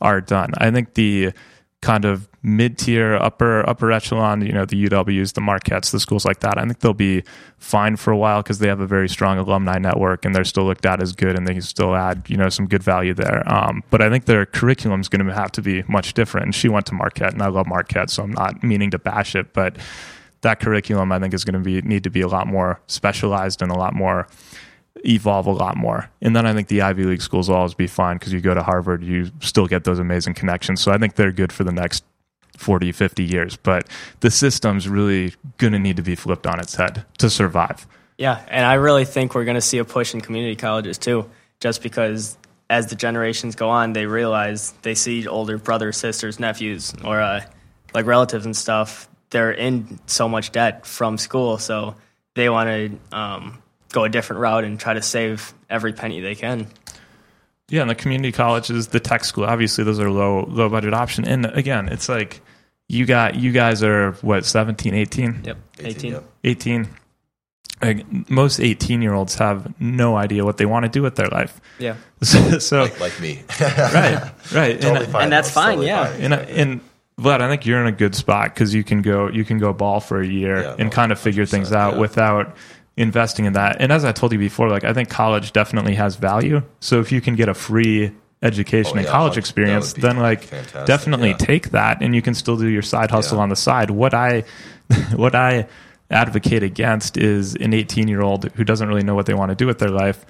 are 0.00 0.20
done. 0.20 0.52
I 0.58 0.70
think 0.70 0.94
the 0.94 1.32
kind 1.82 2.04
of 2.04 2.28
mid-tier, 2.42 3.14
upper 3.14 3.68
upper 3.68 3.92
echelon, 3.92 4.40
you 4.44 4.52
know, 4.52 4.64
the 4.64 4.88
UWs, 4.88 5.34
the 5.34 5.40
Marquettes, 5.40 5.90
the 5.90 6.00
schools 6.00 6.24
like 6.24 6.40
that. 6.40 6.58
I 6.58 6.62
think 6.62 6.80
they'll 6.80 6.94
be 6.94 7.22
fine 7.58 7.96
for 7.96 8.12
a 8.12 8.16
while 8.16 8.42
because 8.42 8.58
they 8.58 8.68
have 8.68 8.80
a 8.80 8.86
very 8.86 9.08
strong 9.08 9.38
alumni 9.38 9.78
network 9.78 10.24
and 10.24 10.34
they're 10.34 10.44
still 10.44 10.64
looked 10.64 10.86
at 10.86 11.02
as 11.02 11.12
good 11.12 11.36
and 11.36 11.46
they 11.46 11.52
can 11.52 11.62
still 11.62 11.94
add, 11.94 12.24
you 12.28 12.36
know, 12.36 12.48
some 12.48 12.66
good 12.66 12.82
value 12.82 13.14
there. 13.14 13.42
Um, 13.46 13.82
but 13.90 14.00
I 14.00 14.08
think 14.08 14.24
their 14.24 14.46
curriculum 14.46 15.00
is 15.00 15.08
going 15.08 15.26
to 15.26 15.34
have 15.34 15.52
to 15.52 15.62
be 15.62 15.82
much 15.88 16.14
different. 16.14 16.46
And 16.46 16.54
she 16.54 16.68
went 16.68 16.86
to 16.86 16.94
Marquette, 16.94 17.32
and 17.32 17.42
I 17.42 17.48
love 17.48 17.66
Marquette, 17.66 18.10
so 18.10 18.22
I'm 18.22 18.32
not 18.32 18.62
meaning 18.62 18.90
to 18.92 18.98
bash 18.98 19.34
it, 19.34 19.52
but 19.52 19.76
that 20.42 20.60
curriculum 20.60 21.12
I 21.12 21.18
think 21.18 21.34
is 21.34 21.44
going 21.44 21.54
to 21.54 21.60
be 21.60 21.80
need 21.82 22.04
to 22.04 22.10
be 22.10 22.20
a 22.20 22.28
lot 22.28 22.46
more 22.46 22.80
specialized 22.86 23.62
and 23.62 23.70
a 23.70 23.76
lot 23.76 23.94
more 23.94 24.26
evolve 25.04 25.46
a 25.46 25.52
lot 25.52 25.76
more. 25.76 26.10
And 26.22 26.34
then 26.34 26.46
I 26.46 26.52
think 26.52 26.68
the 26.68 26.82
Ivy 26.82 27.04
League 27.04 27.22
schools 27.22 27.48
will 27.48 27.56
always 27.56 27.74
be 27.74 27.86
fine 27.86 28.16
because 28.16 28.32
you 28.32 28.40
go 28.40 28.54
to 28.54 28.62
Harvard, 28.62 29.02
you 29.02 29.30
still 29.40 29.66
get 29.66 29.84
those 29.84 29.98
amazing 29.98 30.34
connections. 30.34 30.80
So 30.80 30.92
I 30.92 30.98
think 30.98 31.14
they're 31.14 31.32
good 31.32 31.52
for 31.52 31.64
the 31.64 31.72
next 31.72 32.04
40, 32.56 32.92
50 32.92 33.24
years. 33.24 33.56
But 33.56 33.86
the 34.20 34.30
system's 34.30 34.88
really 34.88 35.34
going 35.58 35.72
to 35.72 35.78
need 35.78 35.96
to 35.96 36.02
be 36.02 36.14
flipped 36.14 36.46
on 36.46 36.60
its 36.60 36.74
head 36.74 37.04
to 37.18 37.30
survive. 37.30 37.86
Yeah, 38.18 38.42
and 38.48 38.64
I 38.64 38.74
really 38.74 39.04
think 39.04 39.34
we're 39.34 39.44
going 39.44 39.56
to 39.56 39.60
see 39.60 39.78
a 39.78 39.84
push 39.84 40.14
in 40.14 40.22
community 40.22 40.56
colleges 40.56 40.96
too, 40.96 41.28
just 41.60 41.82
because 41.82 42.38
as 42.70 42.86
the 42.86 42.96
generations 42.96 43.54
go 43.54 43.68
on, 43.68 43.92
they 43.92 44.06
realize 44.06 44.72
they 44.82 44.94
see 44.94 45.26
older 45.28 45.58
brothers, 45.58 45.98
sisters, 45.98 46.40
nephews, 46.40 46.94
or 47.04 47.20
uh, 47.20 47.42
like 47.92 48.06
relatives 48.06 48.46
and 48.46 48.56
stuff. 48.56 49.08
They're 49.30 49.52
in 49.52 49.98
so 50.06 50.28
much 50.28 50.52
debt 50.52 50.86
from 50.86 51.18
school, 51.18 51.58
so 51.58 51.96
they 52.34 52.48
want 52.48 52.68
to 52.68 53.16
um, 53.16 53.62
go 53.92 54.04
a 54.04 54.08
different 54.08 54.40
route 54.40 54.64
and 54.64 54.78
try 54.78 54.94
to 54.94 55.02
save 55.02 55.52
every 55.68 55.92
penny 55.92 56.20
they 56.20 56.34
can. 56.34 56.66
Yeah, 57.68 57.80
and 57.80 57.90
the 57.90 57.96
community 57.96 58.30
colleges, 58.30 58.88
the 58.88 59.00
tech 59.00 59.24
school, 59.24 59.44
obviously 59.44 59.82
those 59.82 59.98
are 59.98 60.10
low 60.10 60.44
low 60.48 60.68
budget 60.68 60.94
option. 60.94 61.26
And 61.26 61.46
again, 61.46 61.88
it's 61.88 62.08
like 62.08 62.40
you 62.88 63.06
got 63.06 63.34
you 63.34 63.50
guys 63.50 63.82
are 63.82 64.12
what 64.22 64.44
17, 64.44 64.94
18? 64.94 65.42
Yep, 65.44 65.56
18, 65.80 65.86
18. 65.90 66.12
yep. 66.12 66.24
18 66.44 66.88
like, 67.82 68.30
most 68.30 68.58
18 68.60 69.02
year 69.02 69.12
olds 69.12 69.34
have 69.34 69.78
no 69.80 70.16
idea 70.16 70.44
what 70.44 70.56
they 70.56 70.66
want 70.66 70.84
to 70.84 70.88
do 70.88 71.02
with 71.02 71.16
their 71.16 71.28
life 71.28 71.60
Yeah, 71.78 71.96
so, 72.22 72.58
so 72.58 72.82
like, 72.82 73.00
like 73.00 73.20
me. 73.20 73.42
right 73.60 74.30
right 74.52 74.80
totally 74.80 75.04
and, 75.04 75.12
fine. 75.12 75.22
and 75.24 75.32
that's 75.32 75.50
fine, 75.50 75.70
totally 75.70 75.86
yeah. 75.88 76.06
fine. 76.06 76.20
and, 76.20 76.34
and 76.34 76.80
Vlad, 77.20 77.40
I 77.40 77.48
think 77.48 77.64
you're 77.64 77.80
in 77.80 77.86
a 77.86 77.92
good 77.92 78.14
spot 78.14 78.54
because 78.54 78.74
you 78.74 78.84
can 78.84 79.00
go 79.00 79.28
you 79.28 79.44
can 79.44 79.58
go 79.58 79.72
ball 79.72 80.00
for 80.00 80.20
a 80.20 80.26
year 80.26 80.62
Yeah, 80.62 80.76
and 80.78 80.90
no, 80.90 80.90
kind 80.90 81.12
of 81.12 81.18
figure 81.18 81.46
things 81.46 81.72
out 81.72 81.94
yeah. 81.94 82.00
without 82.00 82.54
investing 82.96 83.46
in 83.46 83.54
that. 83.54 83.76
And 83.80 83.90
as 83.90 84.04
I 84.04 84.12
told 84.12 84.32
you 84.32 84.38
before, 84.38 84.68
like 84.68 84.84
I 84.84 84.92
think 84.92 85.08
college 85.08 85.52
definitely 85.52 85.94
has 85.94 86.16
value. 86.16 86.62
So 86.80 87.00
if 87.00 87.12
you 87.12 87.20
can 87.22 87.34
get 87.34 87.48
a 87.48 87.54
free 87.54 88.12
education 88.42 88.92
Oh, 88.94 88.98
and 88.98 89.06
yeah, 89.06 89.10
college 89.10 89.38
experience, 89.38 89.94
then 89.94 90.18
like 90.18 90.42
fantastic, 90.42 90.84
definitely 90.86 91.32
take 91.34 91.70
that 91.70 92.02
and 92.02 92.14
you 92.14 92.20
can 92.20 92.34
still 92.34 92.56
do 92.58 92.68
your 92.68 92.82
side 92.82 93.10
hustle 93.10 93.40
on 93.40 93.48
the 93.48 93.56
side. 93.56 93.90
What 93.90 94.12
I 94.12 94.44
what 95.14 95.34
I 95.34 95.68
advocate 96.10 96.62
against 96.62 97.16
is 97.16 97.54
an 97.56 97.72
18 97.72 98.08
year 98.08 98.20
old 98.20 98.44
who 98.52 98.62
doesn't 98.62 98.88
really 98.88 99.02
know 99.02 99.14
what 99.14 99.26
they 99.26 99.34
want 99.34 99.50
to 99.50 99.56
do 99.56 99.66
with 99.66 99.78
their 99.78 99.90
life 99.90 100.24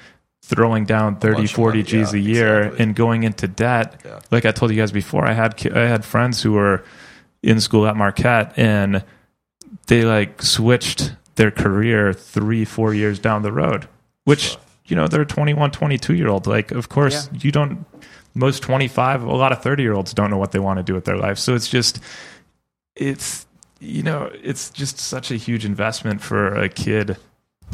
throwing 0.49 0.85
down 0.85 1.17
30 1.19 1.47
40 1.49 1.79
money, 1.79 1.83
g's 1.83 2.13
yeah, 2.15 2.19
a 2.19 2.23
year 2.23 2.59
exactly. 2.59 2.83
and 2.85 2.95
going 2.95 3.23
into 3.25 3.49
debt 3.49 4.01
Yeah. 4.05 4.21
like 4.31 4.45
i 4.45 4.53
told 4.53 4.71
you 4.71 4.77
guys 4.77 4.93
before 4.93 5.27
i 5.27 5.33
had 5.33 5.51
i 5.75 5.87
had 5.89 6.05
friends 6.05 6.43
who 6.43 6.53
were 6.53 6.85
in 7.43 7.61
school 7.61 7.87
at 7.87 7.95
Marquette, 7.97 8.53
and 8.59 9.05
they 9.87 10.03
like 10.05 10.43
switched 10.43 11.13
their 11.37 11.53
career 11.53 12.13
three, 12.13 12.65
four 12.65 12.93
years 12.93 13.21
down 13.21 13.43
the 13.43 13.53
road, 13.53 13.87
which 14.25 14.57
you 14.87 14.97
know 14.97 15.07
they're 15.07 15.25
21, 15.25 15.71
22 15.71 16.15
year 16.15 16.27
old. 16.29 16.47
Like, 16.49 16.73
of 16.73 16.89
course, 16.89 17.29
Yeah. 17.31 17.39
you 17.43 17.53
don't. 17.53 17.85
Most 18.35 18.63
25, 18.65 19.23
a 19.23 19.37
lot 19.37 19.53
of 19.53 19.63
30 19.63 19.83
year 19.83 19.93
olds 19.93 20.13
don't 20.13 20.31
know 20.31 20.39
what 20.39 20.51
they 20.53 20.59
want 20.59 20.79
to 20.79 20.83
do 20.83 20.93
with 20.95 21.05
their 21.05 21.17
life. 21.17 21.39
So 21.39 21.55
it's 21.55 21.69
just, 21.69 22.01
it's 22.97 23.47
you 23.79 24.03
know, 24.03 24.31
it's 24.43 24.71
just 24.71 24.99
such 24.99 25.31
a 25.31 25.37
huge 25.37 25.65
investment 25.65 26.21
for 26.23 26.55
a 26.55 26.69
kid 26.69 27.17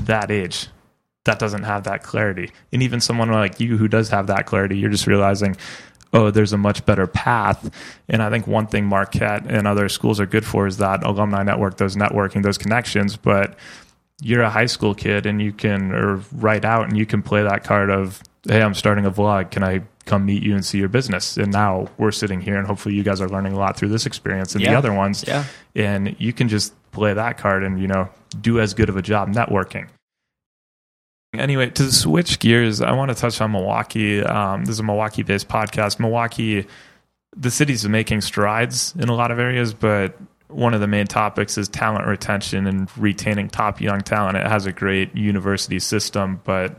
that 0.05 0.31
age 0.31 0.69
that 1.25 1.39
doesn't 1.39 1.63
have 1.63 1.85
that 1.85 2.03
clarity. 2.03 2.51
And 2.73 2.83
even 2.83 3.01
someone 3.01 3.31
like 3.31 3.61
you 3.61 3.77
who 3.77 3.89
does 3.89 4.09
have 4.11 4.27
that 4.27 4.47
clarity, 4.47 4.79
you're 4.79 4.91
just 4.91 5.07
realizing, 5.07 5.57
oh, 6.13 6.31
there's 6.31 6.53
a 6.53 6.59
much 6.59 6.85
better 6.85 7.07
path. 7.07 7.71
And 8.09 8.23
I 8.23 8.31
think 8.31 8.47
one 8.47 8.67
thing 8.67 8.85
Marquette 8.87 9.47
and 9.47 9.67
other 9.67 9.89
schools 9.89 10.21
are 10.21 10.27
good 10.27 10.45
for 10.45 10.67
is 10.67 10.79
that 10.79 11.05
alumni 11.05 11.43
network, 11.43 11.77
those 11.77 11.97
networking, 11.97 12.43
those 12.43 12.59
connections. 12.59 13.17
But 13.17 13.57
you're 14.21 14.43
a 14.43 14.51
high 14.51 14.67
school 14.67 14.95
kid 14.95 15.27
and 15.27 15.41
you 15.41 15.53
can, 15.53 15.93
or 15.93 16.17
right 16.33 16.65
out 16.65 16.89
and 16.89 16.97
you 16.97 17.07
can 17.07 17.23
play 17.23 17.43
that 17.43 17.65
card 17.65 17.91
of, 17.91 18.23
hey, 18.47 18.61
I'm 18.61 18.75
starting 18.75 19.07
a 19.07 19.11
vlog. 19.11 19.51
Can 19.51 19.63
I 19.63 19.83
come 20.05 20.27
meet 20.27 20.43
you 20.43 20.55
and 20.55 20.65
see 20.65 20.79
your 20.79 20.89
business? 20.89 21.37
And 21.37 21.53
now 21.53 21.89
we're 21.99 22.11
sitting 22.11 22.41
here 22.41 22.59
and 22.59 22.67
hopefully 22.67 22.95
you 22.95 23.05
guys 23.05 23.21
are 23.21 23.29
learning 23.29 23.53
a 23.53 23.59
lot 23.59 23.77
through 23.77 23.89
this 23.89 24.07
experience 24.07 24.55
and 24.55 24.65
the 24.65 24.75
other 24.75 24.93
ones. 24.93 25.25
Yeah. 25.27 25.45
And 25.75 26.17
you 26.19 26.33
can 26.33 26.49
just 26.49 26.75
play 26.91 27.15
that 27.15 27.39
card 27.39 27.63
and, 27.63 27.81
you 27.81 27.87
know, 27.87 28.09
do 28.41 28.61
as 28.61 28.75
good 28.75 28.89
of 28.89 28.97
a 28.97 29.03
job 29.03 29.29
networking. 29.33 29.89
Anyway, 31.35 31.71
to 31.71 31.91
switch 31.91 32.39
gears, 32.41 32.83
I 32.83 32.93
want 32.93 33.11
to 33.11 33.15
touch 33.15 33.41
on 33.41 33.53
Milwaukee. 33.53 34.23
Um, 34.23 34.65
this 34.67 34.75
is 34.75 34.81
a 34.81 34.83
Milwaukee 34.83 35.23
based 35.23 35.49
podcast. 35.49 35.99
Milwaukee, 35.99 36.67
the 37.35 37.51
city's 37.51 37.89
making 37.89 38.21
strides 38.21 38.95
in 38.99 39.09
a 39.09 39.15
lot 39.15 39.31
of 39.31 39.39
areas, 39.39 39.73
but 39.73 40.15
one 40.49 40.75
of 40.75 40.81
the 40.83 40.87
main 40.87 41.07
topics 41.07 41.57
is 41.57 41.69
talent 41.69 42.07
retention 42.07 42.67
and 42.67 42.91
retaining 42.99 43.49
top 43.49 43.81
young 43.81 44.03
talent. 44.03 44.37
It 44.37 44.47
has 44.47 44.67
a 44.67 44.73
great 44.73 45.17
university 45.17 45.79
system, 45.79 46.43
but 46.45 46.79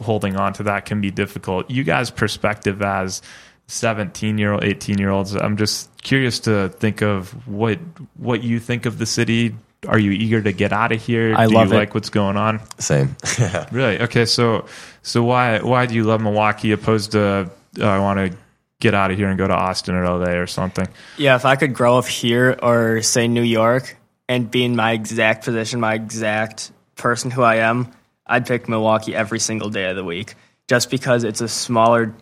holding 0.00 0.34
on 0.34 0.52
to 0.54 0.64
that 0.64 0.86
can 0.86 1.00
be 1.00 1.12
difficult. 1.12 1.70
You 1.70 1.84
guys' 1.84 2.10
perspective 2.10 2.82
as 2.82 3.22
17 3.68 4.38
year 4.38 4.54
old, 4.54 4.64
18 4.64 4.98
year 4.98 5.10
olds, 5.10 5.36
I'm 5.36 5.56
just 5.56 5.88
curious 6.02 6.40
to 6.40 6.68
think 6.68 7.00
of 7.00 7.46
what 7.46 7.78
what 8.16 8.42
you 8.42 8.58
think 8.58 8.86
of 8.86 8.98
the 8.98 9.06
city. 9.06 9.54
Are 9.86 9.98
you 9.98 10.12
eager 10.12 10.40
to 10.42 10.52
get 10.52 10.72
out 10.72 10.92
of 10.92 11.02
here? 11.02 11.34
I 11.36 11.46
do 11.46 11.54
love 11.54 11.68
you 11.68 11.74
it. 11.74 11.78
like 11.78 11.94
what's 11.94 12.10
going 12.10 12.36
on? 12.36 12.60
Same. 12.78 13.16
Really? 13.72 14.00
Okay. 14.00 14.26
So, 14.26 14.66
so 15.02 15.22
why 15.22 15.60
why 15.60 15.86
do 15.86 15.94
you 15.94 16.04
love 16.04 16.20
Milwaukee 16.20 16.72
opposed 16.72 17.12
to 17.12 17.50
uh, 17.80 17.84
I 17.84 17.98
want 17.98 18.18
to 18.32 18.38
get 18.80 18.94
out 18.94 19.10
of 19.10 19.16
here 19.16 19.28
and 19.28 19.38
go 19.38 19.46
to 19.46 19.54
Austin 19.54 19.94
or 19.94 20.04
LA 20.04 20.32
or 20.32 20.46
something? 20.46 20.86
Yeah, 21.16 21.36
if 21.36 21.44
I 21.44 21.56
could 21.56 21.74
grow 21.74 21.98
up 21.98 22.06
here 22.06 22.56
or 22.62 23.02
say 23.02 23.28
New 23.28 23.42
York 23.42 23.96
and 24.28 24.50
be 24.50 24.64
in 24.64 24.76
my 24.76 24.92
exact 24.92 25.44
position, 25.44 25.80
my 25.80 25.94
exact 25.94 26.70
person 26.96 27.30
who 27.30 27.42
I 27.42 27.56
am, 27.56 27.92
I'd 28.26 28.46
pick 28.46 28.68
Milwaukee 28.68 29.14
every 29.14 29.40
single 29.40 29.70
day 29.70 29.90
of 29.90 29.96
the 29.96 30.04
week 30.04 30.34
just 30.68 30.90
because 30.90 31.24
it's 31.24 31.40
a 31.40 31.48
smaller, 31.48 32.14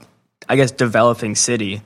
I 0.49 0.57
guess, 0.57 0.71
developing 0.71 1.35
city. 1.35 1.83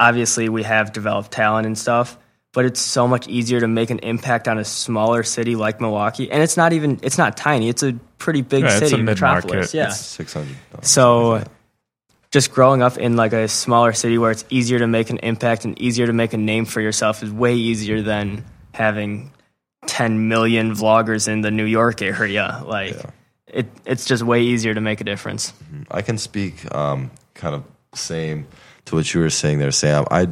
Obviously, 0.00 0.48
we 0.48 0.62
have 0.62 0.92
developed 0.92 1.30
talent 1.30 1.66
and 1.66 1.76
stuff, 1.76 2.18
but 2.52 2.64
it's 2.64 2.80
so 2.80 3.06
much 3.06 3.28
easier 3.28 3.60
to 3.60 3.68
make 3.68 3.90
an 3.90 3.98
impact 4.00 4.48
on 4.48 4.58
a 4.58 4.64
smaller 4.64 5.22
city 5.22 5.54
like 5.56 5.80
Milwaukee. 5.80 6.30
And 6.30 6.42
it's 6.42 6.56
not 6.56 6.72
even, 6.72 6.98
it's 7.02 7.18
not 7.18 7.36
tiny, 7.36 7.68
it's 7.68 7.82
a 7.82 7.92
pretty 8.18 8.42
big 8.42 8.64
Right, 8.64 8.82
it's 8.82 8.90
city, 8.90 9.00
a 9.00 9.04
metropolis. 9.04 9.74
Yeah. 9.74 9.88
It's 9.88 9.98
600. 9.98 10.56
So 10.82 11.44
just 12.30 12.52
growing 12.52 12.82
up 12.82 12.98
in 12.98 13.16
like 13.16 13.32
a 13.32 13.48
smaller 13.48 13.92
city 13.92 14.18
where 14.18 14.30
it's 14.30 14.44
easier 14.50 14.78
to 14.78 14.86
make 14.86 15.10
an 15.10 15.18
impact 15.18 15.64
and 15.64 15.78
easier 15.80 16.06
to 16.06 16.12
make 16.12 16.32
a 16.32 16.38
name 16.38 16.64
for 16.64 16.80
yourself 16.80 17.22
is 17.22 17.30
way 17.30 17.54
easier 17.54 18.02
than 18.02 18.44
having 18.72 19.32
10 19.86 20.28
million 20.28 20.72
vloggers 20.72 21.28
in 21.28 21.40
the 21.40 21.50
New 21.50 21.64
York 21.64 22.02
area. 22.02 22.62
Like 22.66 22.96
it, 23.46 23.66
it's 23.84 24.04
just 24.04 24.22
way 24.22 24.42
easier 24.42 24.74
to 24.74 24.80
make 24.80 25.00
a 25.00 25.04
difference. 25.04 25.52
I 25.90 26.02
can 26.02 26.18
speak 26.18 26.74
um, 26.74 27.10
kind 27.34 27.54
of 27.54 27.64
same 27.94 28.46
to 28.86 28.96
what 28.96 29.12
you 29.12 29.20
were 29.20 29.30
saying 29.30 29.58
there, 29.58 29.70
Sam. 29.70 30.04
I, 30.10 30.28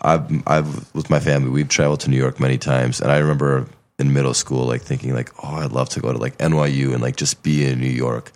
I've, 0.00 0.46
I've 0.46 0.94
with 0.94 1.10
my 1.10 1.20
family, 1.20 1.50
we've 1.50 1.68
traveled 1.68 2.00
to 2.00 2.10
New 2.10 2.16
York 2.16 2.40
many 2.40 2.58
times, 2.58 3.00
and 3.00 3.10
I 3.10 3.18
remember 3.18 3.68
in 3.98 4.12
middle 4.12 4.34
school, 4.34 4.64
like 4.64 4.82
thinking 4.82 5.12
like, 5.12 5.30
oh, 5.42 5.56
I'd 5.56 5.72
love 5.72 5.88
to 5.90 6.00
go 6.00 6.12
to 6.12 6.18
like 6.18 6.38
NYU 6.38 6.92
and 6.92 7.02
like 7.02 7.16
just 7.16 7.42
be 7.42 7.66
in 7.66 7.80
New 7.80 7.86
York. 7.86 8.30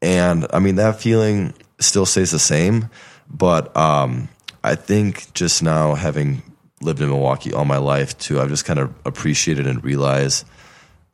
And 0.00 0.46
I 0.52 0.58
mean, 0.58 0.76
that 0.76 1.00
feeling 1.00 1.54
still 1.80 2.06
stays 2.06 2.30
the 2.30 2.38
same, 2.38 2.88
but 3.28 3.76
um, 3.76 4.28
I 4.64 4.74
think 4.74 5.32
just 5.34 5.62
now 5.62 5.94
having 5.94 6.42
lived 6.80 7.00
in 7.00 7.08
Milwaukee 7.08 7.52
all 7.52 7.64
my 7.64 7.76
life 7.76 8.16
too, 8.18 8.40
I've 8.40 8.48
just 8.48 8.64
kind 8.64 8.78
of 8.78 8.92
appreciated 9.04 9.66
and 9.66 9.82
realized 9.84 10.46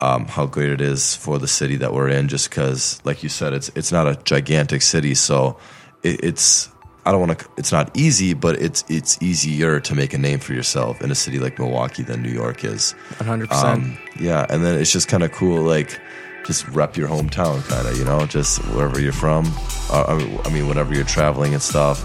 um, 0.01 0.27
how 0.27 0.47
great 0.47 0.71
it 0.71 0.81
is 0.81 1.17
for 1.17 1.39
the 1.39 1.49
city 1.49 1.77
that 1.77 1.93
we're 1.93 2.09
in. 2.09 2.29
Just 2.29 2.51
because, 2.51 3.01
like 3.05 3.23
you 3.23 3.29
said, 3.29 3.53
it's 3.53 3.69
it's 3.75 3.93
not 3.93 4.07
a 4.07 4.17
gigantic 4.25 4.83
city, 4.83 5.15
so 5.15 5.59
it, 6.03 6.25
it's 6.25 6.71
I 7.09 7.13
don't 7.13 7.21
want 7.27 7.39
to. 7.39 7.49
It's 7.57 7.73
not 7.73 7.97
easy, 7.97 8.35
but 8.35 8.61
it's 8.61 8.85
it's 8.89 9.17
easier 9.23 9.81
to 9.81 9.95
make 9.95 10.13
a 10.13 10.19
name 10.19 10.41
for 10.41 10.53
yourself 10.53 11.01
in 11.01 11.11
a 11.11 11.15
city 11.15 11.39
like 11.39 11.59
Milwaukee 11.59 12.03
than 12.03 12.23
New 12.23 12.29
York 12.31 12.65
is. 12.65 12.95
100%. 13.15 13.51
Um, 13.51 13.97
yeah, 14.21 14.45
and 14.51 14.63
then 14.63 14.79
it's 14.79 14.93
just 14.93 15.09
kind 15.09 15.23
of 15.23 15.33
cool, 15.33 15.63
like 15.63 15.99
just 16.45 16.69
rep 16.69 16.97
your 16.99 17.09
hometown, 17.09 17.67
kind 17.67 17.87
of, 17.89 17.97
you 17.99 18.05
know, 18.05 18.27
just 18.27 18.59
wherever 18.75 19.01
you're 19.01 19.13
from. 19.13 19.47
Uh, 19.91 20.05
I 20.09 20.15
mean- 20.17 20.41
I 20.45 20.51
mean, 20.51 20.69
whenever 20.69 20.95
you're 20.95 21.05
traveling 21.05 21.55
and 21.55 21.63
stuff. 21.63 22.05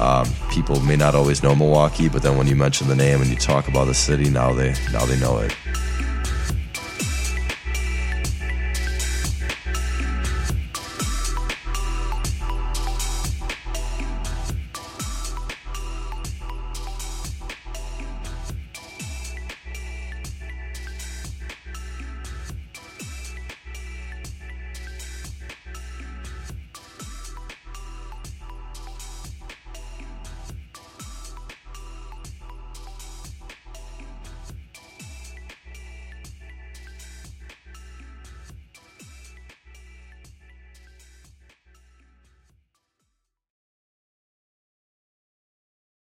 Um, 0.00 0.28
people 0.50 0.78
may 0.80 0.94
not 0.94 1.16
always 1.16 1.42
know 1.42 1.56
Milwaukee, 1.56 2.08
but 2.08 2.22
then 2.22 2.36
when 2.38 2.46
you 2.46 2.54
mention 2.54 2.86
the 2.86 2.94
name 2.94 3.20
and 3.20 3.28
you 3.28 3.34
talk 3.36 3.66
about 3.66 3.86
the 3.86 3.94
city, 3.94 4.30
now 4.30 4.52
they 4.52 4.72
now 4.92 5.04
they 5.04 5.18
know 5.18 5.38
it. 5.38 5.52